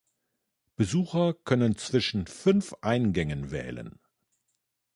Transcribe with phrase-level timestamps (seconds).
[0.77, 3.99] Besucher können zwischen fünf Eingängen wählen.